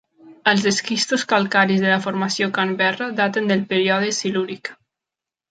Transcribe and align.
Els 0.51 0.63
esquistos 0.69 1.25
calcaris 1.33 1.83
de 1.83 1.91
la 1.91 1.99
formació 2.07 2.49
Canberra 2.57 3.11
daten 3.21 3.53
del 3.53 3.63
període 3.75 4.11
Silúric. 4.23 4.75